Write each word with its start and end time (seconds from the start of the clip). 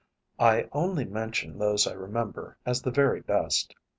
I 0.39 0.67
only 0.71 1.05
mention 1.05 1.59
those 1.59 1.85
I 1.85 1.91
remember 1.91 2.57
as 2.65 2.81
the 2.81 2.89
very 2.89 3.21
best. 3.21 3.75